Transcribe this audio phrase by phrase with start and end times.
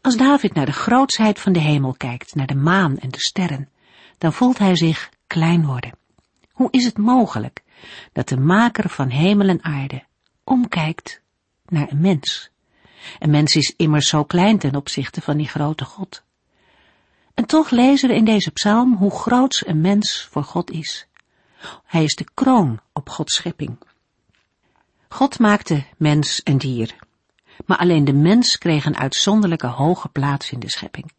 [0.00, 3.68] Als David naar de grootsheid van de hemel kijkt, naar de maan en de sterren,
[4.18, 5.92] dan voelt hij zich klein worden.
[6.52, 7.62] Hoe is het mogelijk
[8.12, 10.04] dat de maker van hemel en aarde
[10.44, 11.20] omkijkt
[11.66, 12.50] naar een mens?
[13.18, 16.22] Een mens is immers zo klein ten opzichte van die grote God.
[17.34, 21.06] En toch lezen we in deze psalm hoe groots een mens voor God is.
[21.84, 23.78] Hij is de kroon op Gods schepping.
[25.08, 26.96] God maakte mens en dier,
[27.66, 31.12] maar alleen de mens kreeg een uitzonderlijke hoge plaats in de schepping.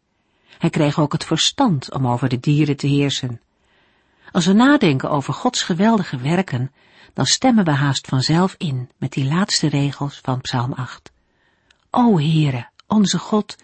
[0.58, 3.40] Hij kreeg ook het verstand om over de dieren te heersen.
[4.32, 6.72] Als we nadenken over Gods geweldige werken,
[7.12, 11.12] dan stemmen we haast vanzelf in met die laatste regels van Psalm 8.
[11.90, 13.56] O Heere, onze God,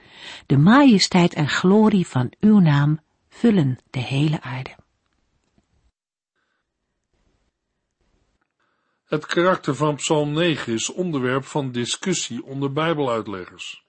[0.46, 4.74] de majesteit en glorie van uw naam vullen de hele aarde.
[9.14, 13.84] Het karakter van Psalm 9 is onderwerp van discussie onder Bijbeluitleggers.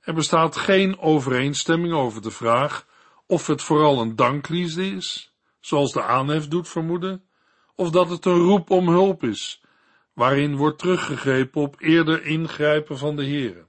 [0.00, 2.86] Er bestaat geen overeenstemming over de vraag
[3.26, 7.24] of het vooral een danklied is, zoals de aanhef doet vermoeden,
[7.74, 9.62] of dat het een roep om hulp is,
[10.12, 13.66] waarin wordt teruggegrepen op eerder ingrijpen van de Heere.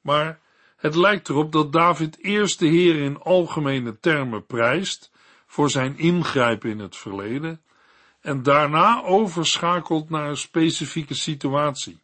[0.00, 0.40] Maar
[0.76, 5.10] het lijkt erop dat David eerst de Heer in algemene termen prijst
[5.46, 7.64] voor zijn ingrijpen in het verleden
[8.26, 11.98] en daarna overschakelt naar een specifieke situatie.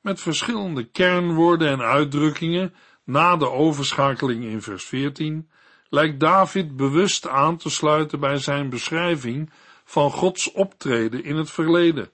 [0.00, 5.50] Met verschillende kernwoorden en uitdrukkingen na de overschakeling in vers 14
[5.88, 9.50] lijkt David bewust aan te sluiten bij zijn beschrijving
[9.84, 12.10] van Gods optreden in het verleden.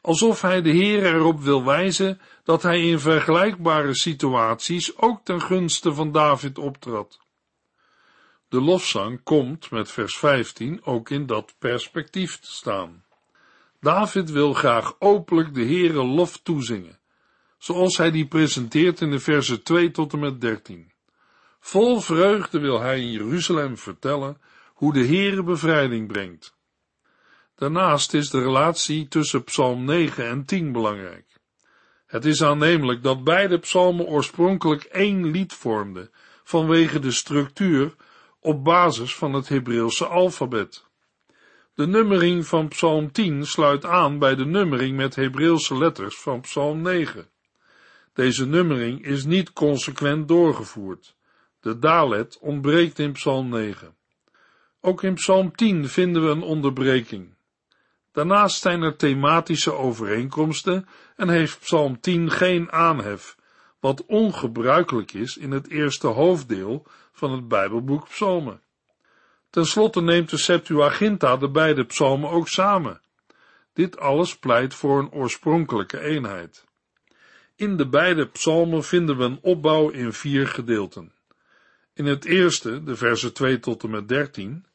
[0.00, 5.94] Alsof hij de Heer erop wil wijzen dat hij in vergelijkbare situaties ook ten gunste
[5.94, 7.21] van David optrad.
[8.52, 13.04] De lofzang komt met vers 15 ook in dat perspectief te staan.
[13.80, 16.98] David wil graag openlijk de Heere lof toezingen,
[17.58, 20.92] zoals hij die presenteert in de versen 2 tot en met 13.
[21.60, 26.56] Vol vreugde wil hij in Jeruzalem vertellen hoe de Heere bevrijding brengt.
[27.54, 31.26] Daarnaast is de relatie tussen psalm 9 en 10 belangrijk.
[32.06, 36.10] Het is aannemelijk dat beide psalmen oorspronkelijk één lied vormden,
[36.44, 37.94] vanwege de structuur
[38.42, 40.84] op basis van het Hebreeuwse alfabet.
[41.74, 46.82] De nummering van Psalm 10 sluit aan bij de nummering met Hebreeuwse letters van Psalm
[46.82, 47.28] 9.
[48.12, 51.16] Deze nummering is niet consequent doorgevoerd.
[51.60, 53.94] De dalet ontbreekt in Psalm 9.
[54.80, 57.34] Ook in Psalm 10 vinden we een onderbreking.
[58.12, 63.36] Daarnaast zijn er thematische overeenkomsten en heeft Psalm 10 geen aanhef,
[63.82, 68.60] wat ongebruikelijk is in het eerste hoofddeel van het Bijbelboek Psalmen.
[69.50, 73.00] Ten slotte neemt de Septuaginta de beide psalmen ook samen.
[73.72, 76.64] Dit alles pleit voor een oorspronkelijke eenheid.
[77.56, 81.12] In de beide psalmen vinden we een opbouw in vier gedeelten.
[81.94, 84.66] In het eerste, de versen 2 tot en met 13,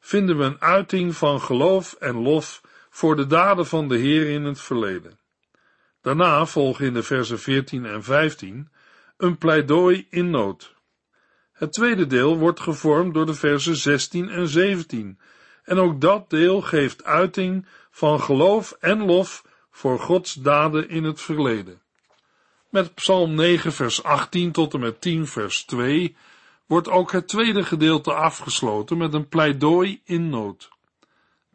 [0.00, 2.60] vinden we een uiting van geloof en lof
[2.90, 5.18] voor de daden van de Heer in het verleden.
[6.04, 8.68] Daarna volgen in de versen 14 en 15
[9.16, 10.74] een pleidooi in nood.
[11.52, 15.18] Het tweede deel wordt gevormd door de versen 16 en 17,
[15.62, 21.20] en ook dat deel geeft uiting van geloof en lof voor Gods daden in het
[21.20, 21.80] verleden.
[22.68, 26.16] Met Psalm 9 vers 18 tot en met 10 vers 2
[26.66, 30.68] wordt ook het tweede gedeelte afgesloten met een pleidooi in nood.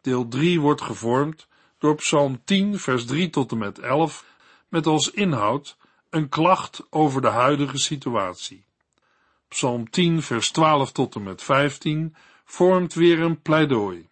[0.00, 1.46] Deel 3 wordt gevormd
[1.78, 4.28] door Psalm 10 vers 3 tot en met 11
[4.70, 5.76] met als inhoud
[6.10, 8.64] een klacht over de huidige situatie.
[9.48, 12.14] Psalm 10 vers 12 tot en met 15
[12.44, 14.08] vormt weer een pleidooi.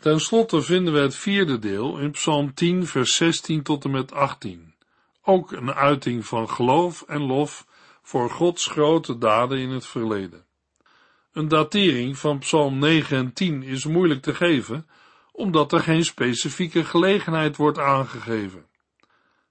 [0.00, 4.12] Ten slotte vinden we het vierde deel in Psalm 10 vers 16 tot en met
[4.12, 4.74] 18.
[5.22, 7.66] Ook een uiting van geloof en lof
[8.02, 10.44] voor Gods grote daden in het verleden.
[11.32, 14.86] Een datering van Psalm 9 en 10 is moeilijk te geven,
[15.32, 18.66] omdat er geen specifieke gelegenheid wordt aangegeven.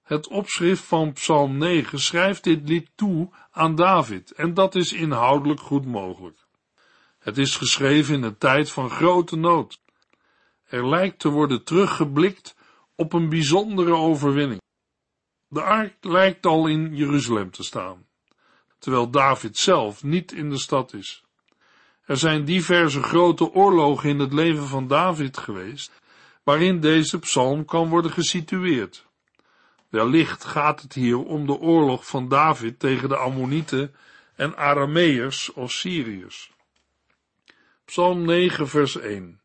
[0.04, 5.60] Het opschrift van Psalm 9 schrijft dit lied toe aan David en dat is inhoudelijk
[5.60, 6.38] goed mogelijk.
[7.20, 9.82] Het is geschreven in een tijd van grote nood.
[10.64, 12.56] Er lijkt te worden teruggeblikt
[12.96, 14.62] op een bijzondere overwinning.
[15.48, 18.06] De ark lijkt al in Jeruzalem te staan,
[18.80, 21.24] terwijl David zelf niet in de stad is.
[22.06, 26.02] Er zijn diverse grote oorlogen in het leven van David geweest,
[26.44, 29.06] waarin deze psalm kan worden gesitueerd.
[29.94, 33.96] Wellicht gaat het hier om de oorlog van David tegen de Ammonieten
[34.36, 36.52] en Arameërs of Syriërs.
[37.86, 39.42] Psalm 9 vers 1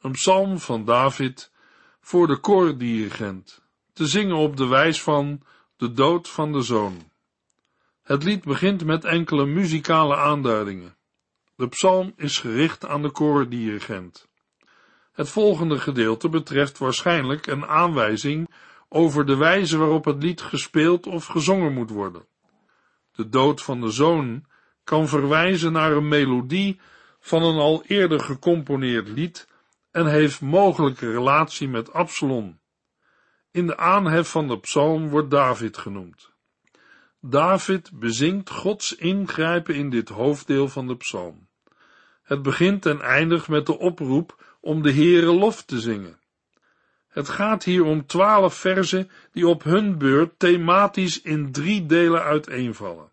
[0.00, 1.52] Een psalm van David
[2.00, 3.62] voor de koordirigent,
[3.92, 5.42] te zingen op de wijs van
[5.76, 7.10] de dood van de zoon.
[8.02, 10.96] Het lied begint met enkele muzikale aanduidingen.
[11.56, 14.28] De psalm is gericht aan de koordirigent.
[15.12, 18.48] Het volgende gedeelte betreft waarschijnlijk een aanwijzing
[18.92, 22.26] over de wijze waarop het lied gespeeld of gezongen moet worden.
[23.12, 24.44] De dood van de zoon
[24.84, 26.80] kan verwijzen naar een melodie
[27.20, 29.48] van een al eerder gecomponeerd lied
[29.90, 32.58] en heeft mogelijke relatie met Absalom.
[33.50, 36.30] In de aanhef van de psalm wordt David genoemd.
[37.20, 41.48] David bezingt Gods ingrijpen in dit hoofddeel van de psalm.
[42.22, 46.19] Het begint en eindigt met de oproep om de Heere lof te zingen.
[47.10, 53.10] Het gaat hier om twaalf verzen die op hun beurt thematisch in drie delen uiteenvallen.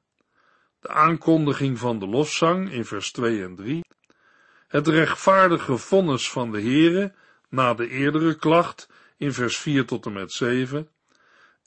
[0.79, 3.83] De aankondiging van de lofzang in vers 2 en 3,
[4.67, 7.13] het rechtvaardige vonnis van de Heere
[7.49, 10.89] na de eerdere klacht in vers 4 tot en met 7,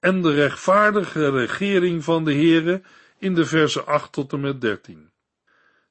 [0.00, 2.82] en de rechtvaardige regering van de Heere
[3.18, 5.10] in de versen 8 tot en met 13.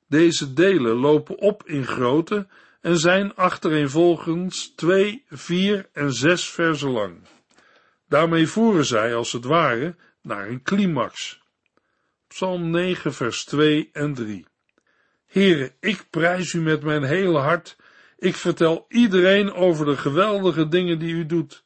[0.08, 2.48] Deze delen lopen op in grootte
[2.82, 7.18] en zijn achtereenvolgens twee, vier en zes versen lang.
[8.08, 11.42] Daarmee voeren zij, als het ware, naar een climax.
[12.28, 14.46] Psalm 9, vers 2 en 3.
[15.26, 17.78] Heere, ik prijs u met mijn hele hart.
[18.18, 21.64] Ik vertel iedereen over de geweldige dingen die u doet.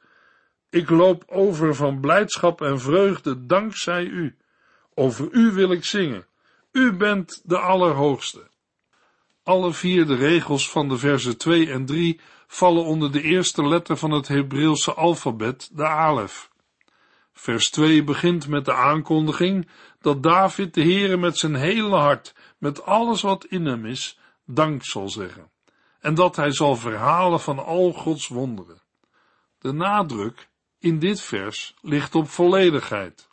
[0.70, 4.38] Ik loop over van blijdschap en vreugde dankzij u.
[4.94, 6.26] Over u wil ik zingen.
[6.72, 8.52] U bent de Allerhoogste.
[9.44, 13.98] Alle vier de regels van de versen 2 en 3 vallen onder de eerste letter
[13.98, 16.52] van het Hebreeuwse alfabet, de alef.
[17.34, 19.70] Vers 2 begint met de aankondiging
[20.02, 24.84] dat David de Heere met zijn hele hart, met alles wat in hem is, dank
[24.84, 25.52] zal zeggen.
[26.00, 28.82] En dat hij zal verhalen van al Gods wonderen.
[29.60, 33.28] De nadruk in dit vers ligt op volledigheid.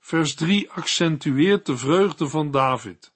[0.00, 3.14] Vers 3 accentueert de vreugde van David.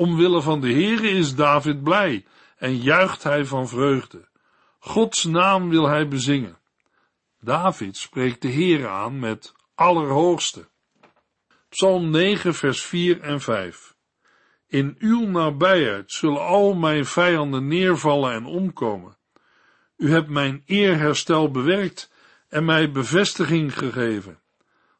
[0.00, 2.24] Omwille van de Heere is David blij
[2.56, 4.28] en juicht hij van vreugde.
[4.78, 6.58] Gods naam wil hij bezingen.
[7.40, 10.68] David spreekt de Heere aan met Allerhoogste.
[11.68, 13.96] Psalm 9 vers 4 en 5
[14.66, 19.16] In uw nabijheid zullen al mijn vijanden neervallen en omkomen.
[19.96, 22.12] U hebt mijn eerherstel bewerkt
[22.48, 24.40] en mij bevestiging gegeven.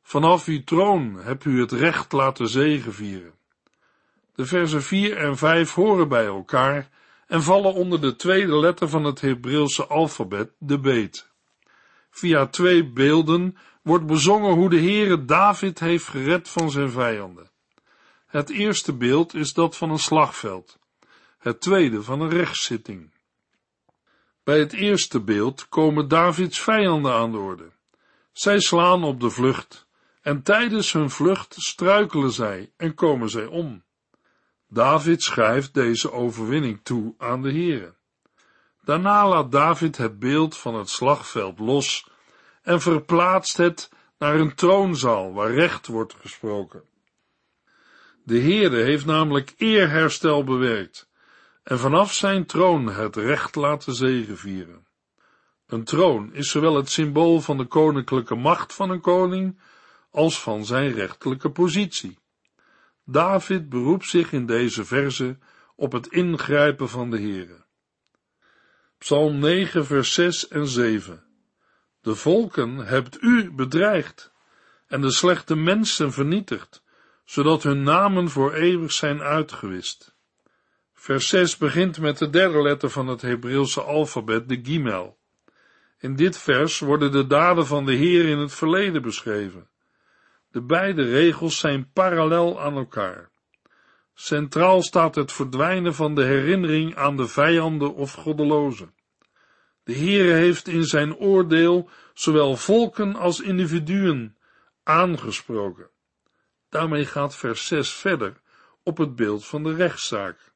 [0.02, 3.38] Vanaf uw troon hebt u het recht laten zegevieren.
[4.38, 6.88] De versen 4 en 5 horen bij elkaar
[7.26, 11.30] en vallen onder de tweede letter van het Hebreeuwse alfabet, de beet.
[12.11, 17.50] Via twee beelden wordt bezongen hoe de Heere David heeft gered van zijn vijanden.
[18.26, 20.78] Het eerste beeld is dat van een slagveld,
[21.38, 23.12] het tweede van een rechtszitting.
[24.45, 27.71] Bij het eerste beeld komen Davids vijanden aan de orde.
[28.33, 29.87] Zij slaan op de vlucht
[30.23, 33.87] en tijdens hun vlucht struikelen zij en komen zij om.
[34.69, 37.95] David schrijft deze overwinning toe aan de Heere.
[38.85, 42.11] Daarna laat David het beeld van het slagveld los
[42.63, 46.83] en verplaatst het naar een troonzaal waar recht wordt gesproken.
[48.25, 51.09] De Heere heeft namelijk eerherstel bewerkt
[51.63, 54.87] en vanaf zijn troon het recht laten zegevieren.
[55.67, 59.61] Een troon is zowel het symbool van de koninklijke macht van een koning
[60.11, 62.19] als van zijn rechtelijke positie.
[63.11, 65.38] David beroept zich in deze verse
[65.77, 67.65] op het ingrijpen van de Heere.
[68.99, 71.25] Psalm 9 vers 6 en 7
[72.00, 74.33] De volken hebt u bedreigd
[74.87, 76.83] en de slechte mensen vernietigd,
[77.25, 80.15] zodat hun namen voor eeuwig zijn uitgewist.
[80.95, 85.19] Vers 6 begint met de derde letter van het Hebreeuwse alfabet, de Gimel.
[85.99, 89.69] In dit vers worden de daden van de Heer in het verleden beschreven.
[90.59, 93.31] De beide regels zijn parallel aan elkaar.
[94.15, 98.95] Centraal staat het verdwijnen van de herinnering aan de vijanden of goddelozen.
[99.85, 104.37] De Heere heeft in zijn oordeel zowel volken als individuen
[104.83, 105.91] aangesproken.
[106.69, 108.41] Daarmee gaat vers 6 verder
[108.83, 110.53] op het beeld van de rechtszaak.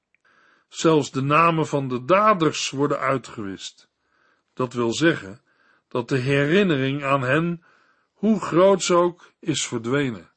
[0.68, 3.90] Zelfs de namen van de daders worden uitgewist.
[4.54, 5.40] Dat wil zeggen
[5.88, 7.64] dat de herinnering aan hen,
[8.22, 10.30] hoe groot ook, is verdwenen.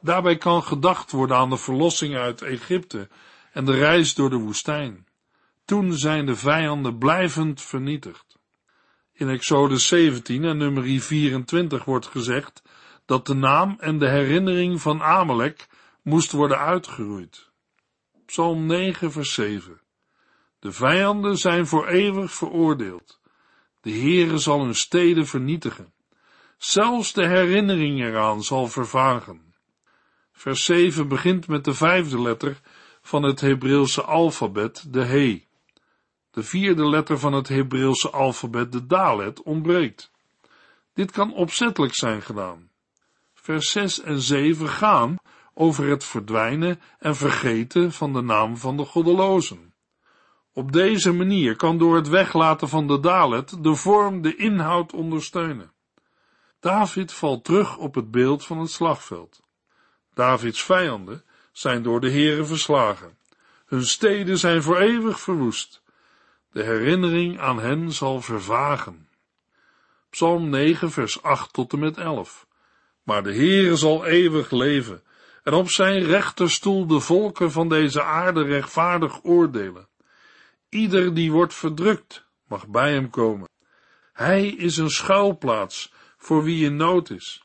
[0.00, 3.08] Daarbij kan gedacht worden aan de verlossing uit Egypte
[3.52, 5.06] en de reis door de woestijn.
[5.64, 8.38] Toen zijn de vijanden blijvend vernietigd.
[9.12, 12.62] In Exode 17 en nummer 24 wordt gezegd
[13.04, 15.66] dat de naam en de herinnering van Amalek
[16.02, 17.50] moest worden uitgeroeid.
[18.26, 19.80] Psalm 9 vers 7
[20.58, 23.20] De vijanden zijn voor eeuwig veroordeeld.
[23.80, 25.93] De Heere zal hun steden vernietigen.
[26.58, 29.54] Zelfs de herinnering eraan zal vervagen.
[30.32, 32.60] Vers 7 begint met de vijfde letter
[33.02, 35.46] van het Hebreeuwse alfabet, de He.
[36.30, 40.12] De vierde letter van het Hebreeuwse alfabet, de Dalet, ontbreekt.
[40.94, 42.70] Dit kan opzettelijk zijn gedaan.
[43.34, 45.16] Vers 6 en 7 gaan
[45.54, 49.74] over het verdwijnen en vergeten van de naam van de goddelozen.
[50.52, 55.73] Op deze manier kan door het weglaten van de Dalet de vorm de inhoud ondersteunen.
[56.64, 59.42] David valt terug op het beeld van het slagveld.
[60.14, 63.18] Davids vijanden zijn door de Heere verslagen.
[63.66, 65.82] Hun steden zijn voor eeuwig verwoest.
[66.52, 69.08] De herinnering aan hen zal vervagen.
[70.10, 72.46] Psalm 9 vers 8 tot en met 11.
[73.02, 75.02] Maar de Heere zal eeuwig leven
[75.42, 79.88] en op zijn rechterstoel de volken van deze aarde rechtvaardig oordelen.
[80.68, 83.48] Ieder die wordt verdrukt mag bij hem komen.
[84.12, 85.92] Hij is een schuilplaats
[86.24, 87.44] voor wie in nood is.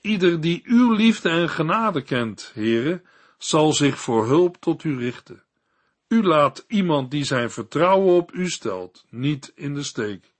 [0.00, 3.02] Ieder die uw liefde en genade kent, heren,
[3.38, 5.42] zal zich voor hulp tot u richten.
[6.08, 10.32] U laat iemand die zijn vertrouwen op u stelt, niet in de steek.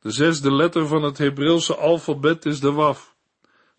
[0.00, 3.16] De zesde letter van het Hebreeuwse alfabet is de waf.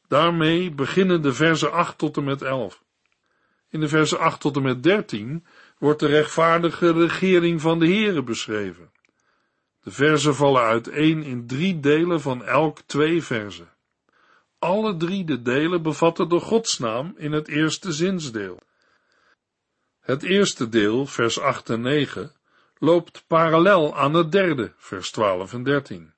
[0.08, 2.84] Daarmee beginnen de versen 8 tot en met 11.
[3.70, 5.46] In de versen 8 tot en met 13
[5.78, 8.92] wordt de rechtvaardige regering van de Here beschreven.
[9.82, 13.70] De verzen vallen uiteen in drie delen van elk twee verzen.
[14.60, 18.60] Alle drie de delen bevatten de godsnaam in het eerste zinsdeel.
[20.00, 22.32] Het eerste deel, vers 8 en 9,
[22.78, 26.14] loopt parallel aan het derde, vers 12 en 13.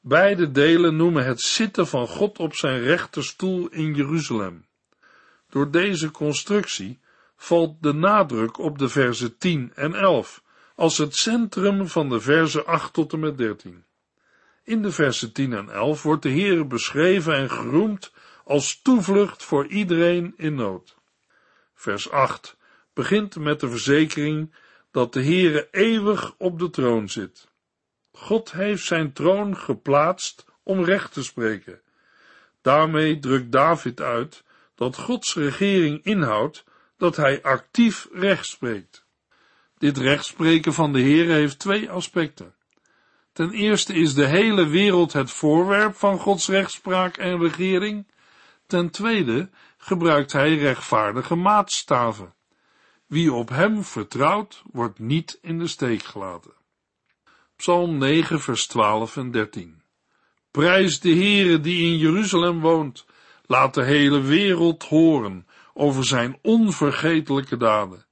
[0.00, 4.66] Beide delen noemen het zitten van God op zijn rechterstoel in Jeruzalem.
[5.48, 7.00] Door deze constructie
[7.36, 10.43] valt de nadruk op de verzen 10 en 11
[10.74, 13.84] als het centrum van de verzen 8 tot en met 13.
[14.64, 18.12] In de versen 10 en 11 wordt de Heer beschreven en geroemd
[18.44, 20.96] als toevlucht voor iedereen in nood.
[21.74, 22.56] Vers 8
[22.92, 24.54] begint met de verzekering
[24.90, 27.48] dat de Heere eeuwig op de troon zit.
[28.12, 31.80] God heeft zijn troon geplaatst om recht te spreken.
[32.62, 34.42] Daarmee drukt David uit
[34.74, 36.64] dat Gods regering inhoudt
[36.96, 39.03] dat hij actief recht spreekt.
[39.78, 42.54] Dit rechtspreken van de Heer heeft twee aspecten.
[43.32, 48.06] Ten eerste is de hele wereld het voorwerp van Gods rechtspraak en regering.
[48.66, 52.34] Ten tweede gebruikt hij rechtvaardige maatstaven.
[53.06, 56.52] Wie op hem vertrouwt, wordt niet in de steek gelaten.
[57.56, 59.82] Psalm 9, vers 12 en 13.
[60.50, 63.06] Prijs de Heere die in Jeruzalem woont.
[63.46, 68.04] Laat de hele wereld horen over zijn onvergetelijke daden.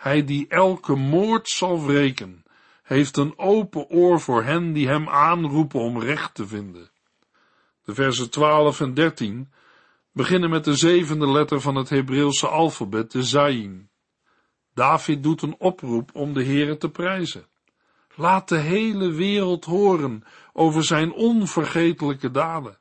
[0.00, 2.44] Hij die elke moord zal wreken,
[2.82, 6.90] heeft een open oor voor hen die hem aanroepen om recht te vinden.
[7.84, 9.52] De versen 12 en 13
[10.12, 13.90] beginnen met de zevende letter van het Hebreeuwse alfabet, de Zayin.
[14.74, 17.46] David doet een oproep om de Heere te prijzen.
[18.14, 22.78] Laat de hele wereld horen over zijn onvergetelijke daden.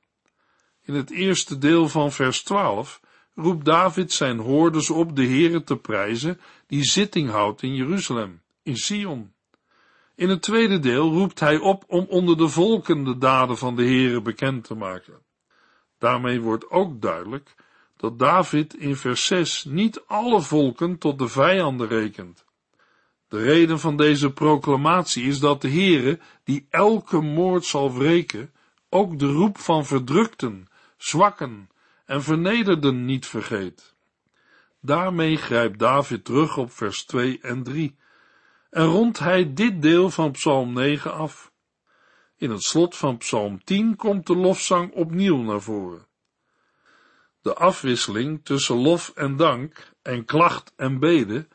[0.82, 3.00] In het eerste deel van vers 12
[3.36, 8.78] roept David zijn hoorders op de Heere te prijzen die zitting houdt in Jeruzalem, in
[8.78, 9.34] Sion.
[10.16, 13.84] In het tweede deel roept hij op om onder de volken de daden van de
[13.84, 15.20] Heere bekend te maken.
[15.98, 17.56] Daarmee wordt ook duidelijk
[17.98, 22.46] dat David in vers 6 niet alle volken tot de vijanden rekent.
[23.28, 28.54] De reden van deze proclamatie is dat de Heere, die elke moord zal wreken,
[28.90, 30.68] ook de roep van verdrukten,
[30.98, 31.70] zwakken
[32.10, 33.96] en vernederden niet vergeet.
[34.82, 37.98] Daarmee grijpt David terug op vers 2 en 3
[38.70, 41.52] en rondt hij dit deel van Psalm 9 af.
[42.38, 46.08] In het slot van Psalm 10 komt de lofzang opnieuw naar voren.
[47.42, 51.48] De afwisseling tussen lof en dank en klacht en bede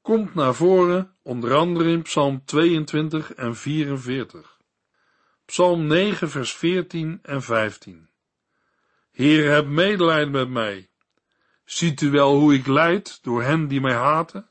[0.00, 4.58] komt naar voren onder andere in Psalm 22 en 44.
[5.44, 8.10] Psalm 9 vers 14 en 15.
[9.12, 10.88] Heer, heb medelijden met mij.
[11.64, 14.50] Ziet u wel hoe ik lijd door hen die mij haten?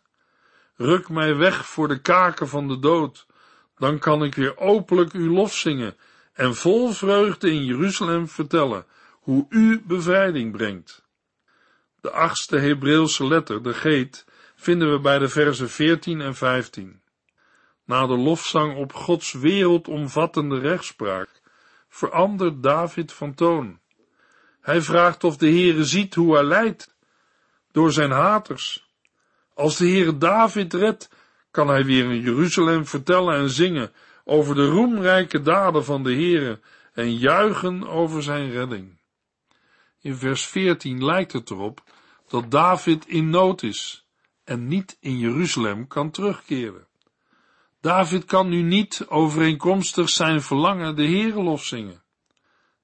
[0.76, 3.26] Ruk mij weg voor de kaken van de dood,
[3.78, 5.98] dan kan ik weer openlijk uw lof zingen
[6.34, 11.06] en vol vreugde in Jeruzalem vertellen hoe u bevrijding brengt.
[12.02, 14.26] De achtste Hebreeuwse letter, de geet,
[14.56, 17.02] vinden we bij de versen 14 en 15.
[17.86, 21.42] Na de lofzang op Gods wereldomvattende rechtspraak
[21.90, 23.81] verandert David van toon.
[24.62, 26.96] Hij vraagt of de Heere ziet hoe hij lijdt
[27.72, 28.90] door zijn haters.
[29.54, 31.10] Als de Heere David redt,
[31.52, 33.92] kan hij weer in Jeruzalem vertellen en zingen
[34.24, 36.60] over de roemrijke daden van de Heere
[36.94, 39.00] en juichen over zijn redding.
[40.02, 41.84] In vers 14 lijkt het erop
[42.28, 44.06] dat David in nood is
[44.44, 46.88] en niet in Jeruzalem kan terugkeren.
[47.82, 52.01] David kan nu niet overeenkomstig zijn verlangen de Heere lof zingen.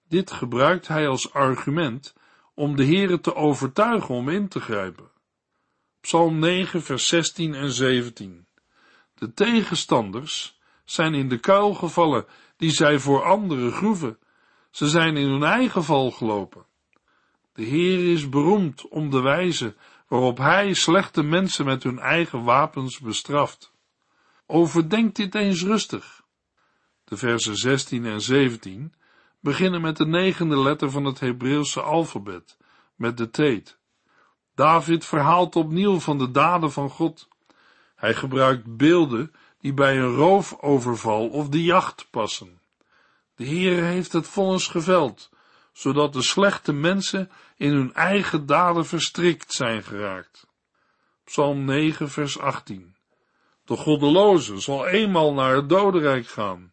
[0.08, 2.14] Dit gebruikt hij als argument
[2.54, 5.10] om de Heere te overtuigen om in te grijpen.
[6.02, 8.48] Psalm 9, vers 16 en 17.
[9.14, 12.26] De tegenstanders zijn in de kuil gevallen
[12.58, 14.18] die zij voor anderen groeven.
[14.72, 16.66] Ze zijn in hun eigen val gelopen.
[17.54, 19.76] De Heer is beroemd om de wijze
[20.08, 23.74] waarop Hij slechte mensen met hun eigen wapens bestraft.
[24.46, 26.24] Overdenk dit eens rustig.
[27.04, 28.94] De versen 16 en 17
[29.40, 32.58] beginnen met de negende letter van het Hebreeuwse alfabet,
[32.96, 33.78] met de teet.
[34.56, 37.28] David verhaalt opnieuw van de daden van God.
[37.96, 42.62] Hij gebruikt beelden die bij een roofoverval of de jacht passen.
[43.36, 45.30] De Heer heeft het vonnis geveld,
[45.74, 50.48] zodat de slechte mensen in hun eigen daden verstrikt zijn geraakt.
[51.24, 52.96] Psalm 9, vers 18.
[53.66, 56.72] De goddeloze zal eenmaal naar het dodenrijk gaan.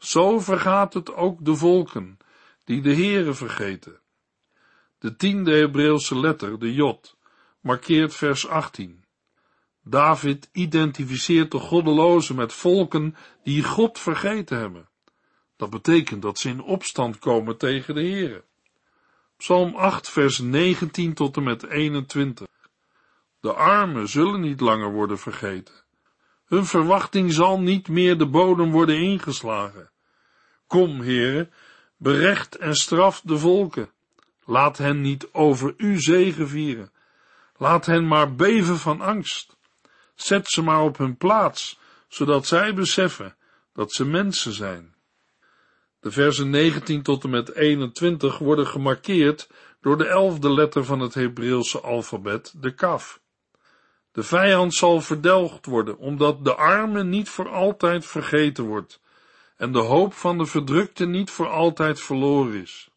[0.00, 2.18] Zo vergaat het ook de volken,
[2.64, 4.00] die de Heere vergeten.
[4.98, 7.16] De tiende Hebreeuwse letter, de Jod,
[7.60, 9.04] markeert vers 18.
[9.84, 14.88] David identificeert de goddelozen met volken die God vergeten hebben.
[15.56, 18.44] Dat betekent dat ze in opstand komen tegen de Heere.
[19.36, 22.46] Psalm 8, vers 19 tot en met 21.
[23.40, 25.74] De armen zullen niet langer worden vergeten.
[26.50, 29.90] Hun verwachting zal niet meer de bodem worden ingeslagen.
[30.66, 31.52] Kom, heren,
[31.96, 33.90] berecht en straf de volken.
[34.44, 36.92] Laat hen niet over u zegen vieren.
[37.56, 39.56] Laat hen maar beven van angst.
[40.14, 43.36] Zet ze maar op hun plaats, zodat zij beseffen
[43.72, 44.94] dat ze mensen zijn.
[46.00, 49.48] De versen 19 tot en met 21 worden gemarkeerd
[49.80, 53.20] door de elfde letter van het Hebreeuwse alfabet, de kaf.
[54.12, 59.00] De vijand zal verdelgd worden, omdat de arme niet voor altijd vergeten wordt
[59.60, 62.90] en de hoop van de verdrukte niet voor altijd verloren is.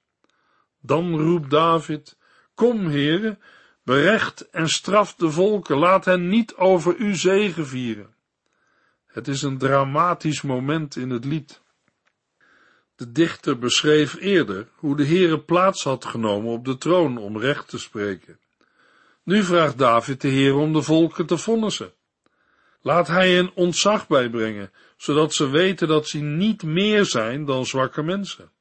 [0.81, 2.17] Dan roept David,
[2.53, 3.39] kom heren,
[3.83, 8.15] berecht en straf de volken, laat hen niet over u zegen vieren.
[9.05, 11.61] Het is een dramatisch moment in het lied.
[12.95, 17.67] De dichter beschreef eerder hoe de Heere plaats had genomen op de troon om recht
[17.67, 18.39] te spreken.
[19.23, 21.93] Nu vraagt David de Heer om de volken te vonnissen.
[22.81, 28.03] Laat hij hen ontzag bijbrengen, zodat ze weten dat ze niet meer zijn dan zwakke
[28.03, 28.51] mensen.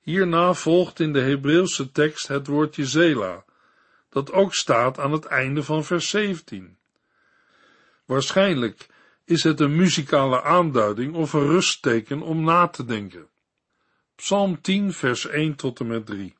[0.00, 3.44] Hierna volgt in de Hebreeuwse tekst het woordje Zela,
[4.08, 6.78] dat ook staat aan het einde van vers 17.
[8.04, 8.86] Waarschijnlijk
[9.24, 13.28] is het een muzikale aanduiding of een rustteken om na te denken.
[14.14, 16.34] Psalm 10, vers 1 tot en met 3.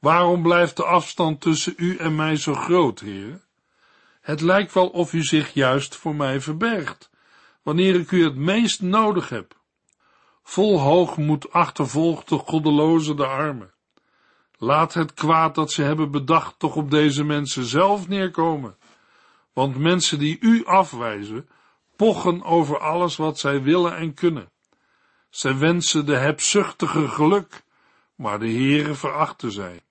[0.00, 3.40] Waarom blijft de afstand tussen u en mij zo groot, Heer?
[4.20, 7.10] Het lijkt wel of u zich juist voor mij verbergt,
[7.62, 9.58] wanneer ik u het meest nodig heb.
[10.42, 13.72] Vol hoogmoed achtervolgt de goddeloze de armen.
[14.56, 18.76] Laat het kwaad dat ze hebben bedacht toch op deze mensen zelf neerkomen.
[19.52, 21.48] Want mensen die u afwijzen,
[21.96, 24.50] pochen over alles wat zij willen en kunnen.
[25.30, 27.62] Zij wensen de hebzuchtige geluk,
[28.14, 29.82] maar de Heere verachten zij.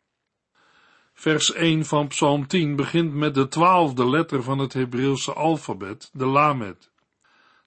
[1.19, 6.25] Vers 1 van Psalm 10 begint met de twaalfde letter van het Hebreeuwse alfabet, de
[6.25, 6.91] Lamed.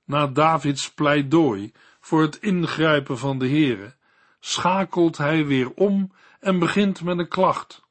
[0.04, 3.94] Na Davids pleidooi voor het ingrijpen van de Heere,
[4.40, 7.82] schakelt hij weer om en begint met een klacht.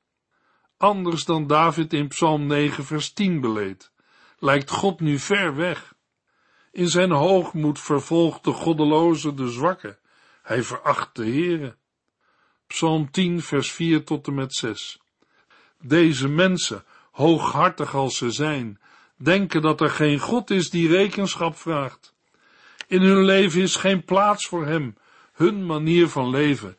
[0.77, 3.91] Anders dan David in Psalm 9 vers 10 beleed,
[4.39, 5.93] lijkt God nu ver weg.
[6.71, 9.97] In zijn hoogmoed vervolgt de goddeloze de zwakke,
[10.41, 11.75] hij veracht de Heere.
[12.67, 15.01] Psalm 10 vers 4 tot en met 6.
[15.81, 18.79] Deze mensen, hooghartig als ze zijn,
[19.15, 22.13] denken dat er geen God is die rekenschap vraagt.
[22.87, 24.97] In hun leven is geen plaats voor hem.
[25.33, 26.77] Hun manier van leven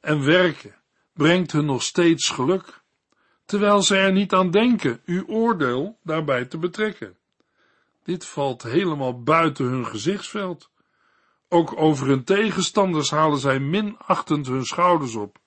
[0.00, 0.74] en werken
[1.12, 2.82] brengt hun nog steeds geluk,
[3.44, 7.16] terwijl ze er niet aan denken uw oordeel daarbij te betrekken.
[8.04, 10.70] Dit valt helemaal buiten hun gezichtsveld.
[11.48, 15.38] Ook over hun tegenstanders halen zij minachtend hun schouders op.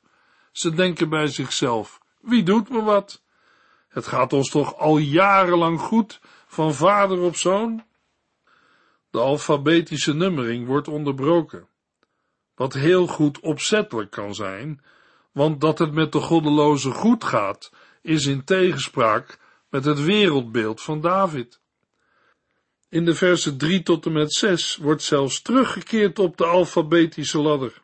[0.51, 3.21] Ze denken bij zichzelf, wie doet me wat?
[3.87, 7.85] Het gaat ons toch al jarenlang goed, van vader op zoon?
[9.09, 11.67] De alfabetische nummering wordt onderbroken,
[12.55, 14.81] wat heel goed opzettelijk kan zijn,
[15.31, 21.01] want dat het met de goddeloze goed gaat, is in tegenspraak met het wereldbeeld van
[21.01, 21.59] David.
[22.89, 27.81] In de versen 3 tot en met 6 wordt zelfs teruggekeerd op de alfabetische ladder.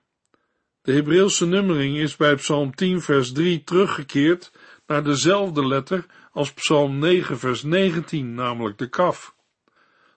[0.84, 4.52] De Hebreeuwse nummering is bij Psalm 10 vers 3 teruggekeerd
[4.88, 9.36] naar dezelfde letter als Psalm 9 vers 19, namelijk de kaf.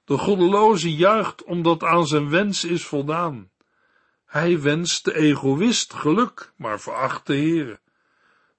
[0.04, 3.50] De goddeloze juicht omdat aan zijn wens is voldaan.
[4.24, 7.80] Hij wenst de egoïst geluk, maar veracht de Heere.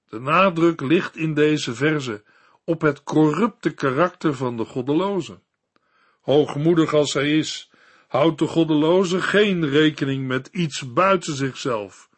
[0.08, 2.22] De nadruk ligt in deze verse
[2.64, 5.40] op het corrupte karakter van de goddeloze.
[6.20, 7.67] Hoogmoedig als hij is,
[8.08, 12.08] houdt de goddeloze geen rekening met iets buiten zichzelf.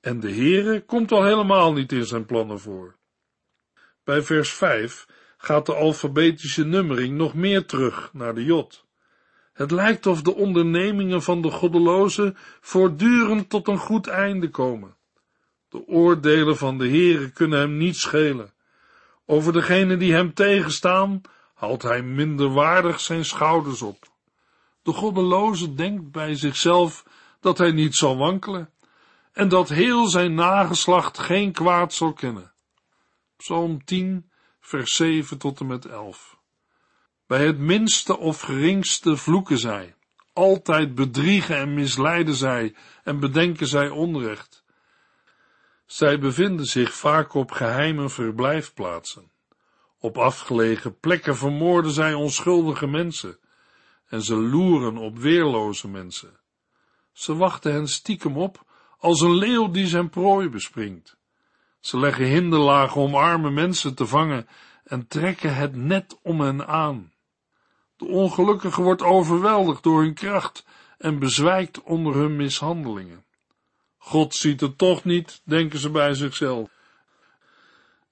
[0.00, 2.96] En de Heere komt al helemaal niet in zijn plannen voor.
[4.04, 8.84] Bij vers 5 gaat de alfabetische nummering nog meer terug naar de Jot.
[9.52, 14.96] Het lijkt of de ondernemingen van de goddeloze voortdurend tot een goed einde komen.
[15.68, 18.52] De oordelen van de Heere kunnen hem niet schelen.
[19.26, 21.20] Over degenen die hem tegenstaan,
[21.54, 24.12] haalt hij minderwaardig zijn schouders op.
[24.84, 27.04] De goddeloze denkt bij zichzelf
[27.40, 28.70] dat hij niet zal wankelen
[29.32, 32.52] en dat heel zijn nageslacht geen kwaad zal kennen.
[33.36, 36.38] Psalm 10, vers 7 tot en met 11.
[37.26, 39.94] Bij het minste of geringste vloeken zij,
[40.32, 44.64] altijd bedriegen en misleiden zij en bedenken zij onrecht.
[45.86, 49.30] Zij bevinden zich vaak op geheime verblijfplaatsen.
[49.98, 53.38] Op afgelegen plekken vermoorden zij onschuldige mensen
[54.14, 56.40] en ze loeren op weerloze mensen.
[57.12, 58.64] Ze wachten hen stiekem op
[58.98, 61.16] als een leeuw die zijn prooi bespringt.
[61.80, 64.48] Ze leggen hinderlagen om arme mensen te vangen
[64.84, 67.12] en trekken het net om hen aan.
[67.96, 70.66] De ongelukkige wordt overweldigd door hun kracht
[70.98, 73.24] en bezwijkt onder hun mishandelingen.
[73.98, 76.70] God ziet het toch niet, denken ze bij zichzelf.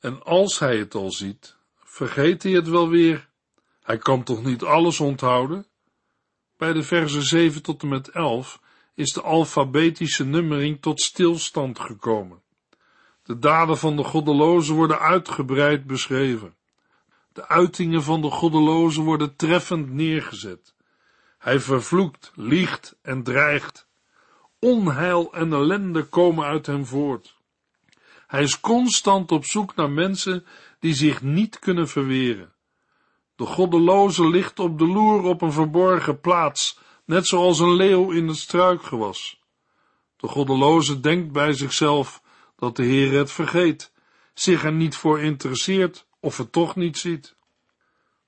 [0.01, 3.29] En als hij het al ziet, vergeet hij het wel weer.
[3.83, 5.67] Hij kan toch niet alles onthouden?
[6.63, 8.61] Bij de versen 7 tot en met 11
[8.95, 12.43] is de alfabetische nummering tot stilstand gekomen.
[13.23, 16.55] De daden van de goddelozen worden uitgebreid beschreven.
[17.33, 20.75] De uitingen van de goddeloze worden treffend neergezet.
[21.39, 23.89] Hij vervloekt, liegt en dreigt.
[24.59, 27.37] Onheil en ellende komen uit hem voort.
[28.27, 30.45] Hij is constant op zoek naar mensen
[30.79, 32.53] die zich niet kunnen verweren.
[33.43, 38.29] De goddeloze ligt op de loer op een verborgen plaats, net zoals een leeuw in
[38.29, 39.41] het struikgewas.
[40.17, 42.23] De goddeloze denkt bij zichzelf
[42.57, 43.93] dat de Heer het vergeet,
[44.35, 47.37] zich er niet voor interesseert of het toch niet ziet.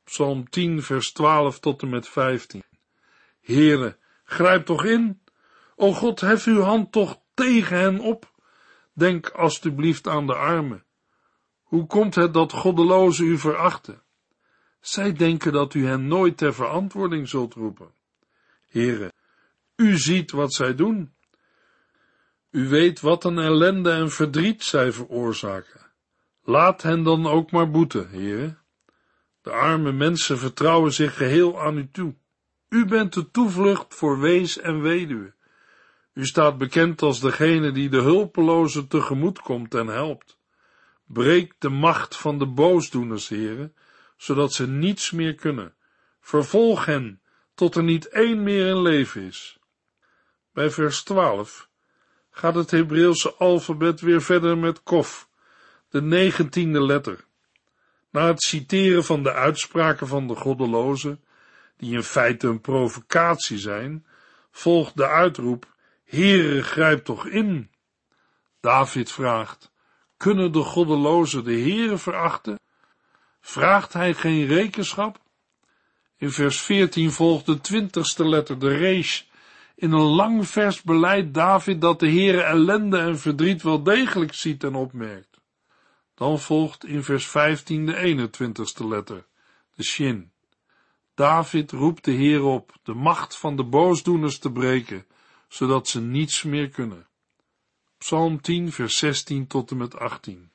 [0.04, 2.62] Psalm 10, vers 12 tot en met 15.
[3.40, 5.20] Heere, grijp toch in.
[5.76, 8.32] O God, hef uw hand toch tegen hen op.
[8.92, 10.84] Denk alstublieft aan de armen.
[11.62, 14.03] Hoe komt het dat goddelozen u verachten?
[14.84, 17.90] Zij denken dat u hen nooit ter verantwoording zult roepen.
[18.68, 19.12] Heere,
[19.76, 21.14] u ziet wat zij doen.
[22.50, 25.80] U weet wat een ellende en verdriet zij veroorzaken.
[26.42, 28.58] Laat hen dan ook maar boeten, heren.
[29.42, 32.14] De arme mensen vertrouwen zich geheel aan u toe.
[32.68, 35.34] U bent de toevlucht voor wees en weduwe.
[36.12, 40.38] U staat bekend als degene die de hulpelozen tegemoet komt en helpt.
[41.06, 43.74] Breek de macht van de boosdoeners, heren,
[44.24, 45.74] zodat ze niets meer kunnen.
[46.20, 47.20] Vervolg hen,
[47.54, 49.58] tot er niet één meer in leven is.
[50.52, 51.68] Bij vers 12
[52.30, 55.28] gaat het Hebreeuwse alfabet weer verder met kof,
[55.88, 57.24] de negentiende letter.
[58.10, 61.24] Na het citeren van de uitspraken van de goddelozen,
[61.76, 64.06] die in feite een provocatie zijn,
[64.50, 67.70] volgt de uitroep, Heere, grijp toch in.
[68.60, 69.72] David vraagt,
[70.16, 72.58] kunnen de goddelozen de Heere verachten?
[73.46, 75.20] Vraagt hij geen rekenschap?
[76.16, 79.30] In vers 14 volgt de twintigste letter, de rees.
[79.74, 84.64] In een lang vers beleidt David dat de Heere ellende en verdriet wel degelijk ziet
[84.64, 85.40] en opmerkt.
[86.14, 89.26] Dan volgt in vers 15 de 21ste letter,
[89.74, 90.32] de shin.
[91.14, 95.06] David roept de Heer op de macht van de boosdoeners te breken,
[95.48, 97.06] zodat ze niets meer kunnen.
[97.98, 100.50] Psalm 10, vers 16 tot en met 18.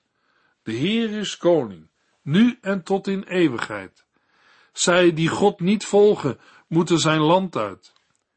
[0.63, 1.89] De Heer is koning,
[2.29, 4.05] nu en tot in eeuwigheid.
[4.73, 7.93] Zij die God niet volgen, moeten zijn land uit.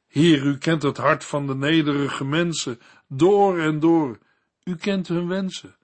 [0.06, 4.18] Heer, u kent het hart van de nederige mensen door en door.
[4.64, 5.76] U kent hun wensen.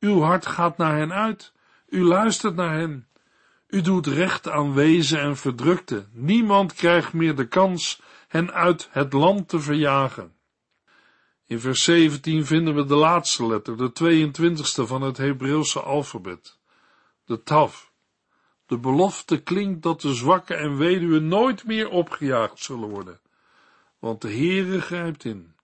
[0.00, 1.52] Uw hart gaat naar hen uit.
[1.88, 3.08] U luistert naar hen.
[3.68, 6.06] U doet recht aan wezen en verdrukte.
[6.12, 10.32] Niemand krijgt meer de kans hen uit het land te verjagen.
[11.46, 16.57] In vers 17 vinden we de laatste letter, de 22ste van het Hebreeuwse alfabet,
[17.28, 17.86] de Tav.
[18.66, 23.20] De belofte klinkt dat de zwakken en weduwen nooit meer opgejaagd zullen worden,
[23.98, 25.54] want de Heere grijpt in.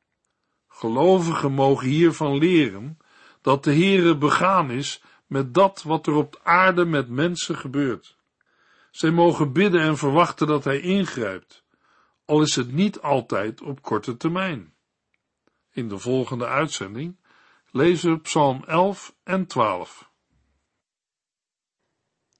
[0.68, 2.98] Gelovigen mogen hiervan leren
[3.40, 8.16] dat de Heere begaan is met dat wat er op aarde met mensen gebeurt.
[8.90, 11.64] Zij mogen bidden en verwachten dat Hij ingrijpt,
[12.24, 14.74] al is het niet altijd op korte termijn.
[15.70, 17.16] In de volgende uitzending
[17.70, 20.12] lezen we Psalm 11 en 12.